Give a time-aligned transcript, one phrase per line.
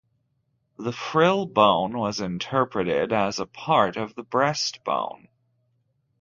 [0.79, 5.27] The frill bone was interpreted as a part of the breastbone.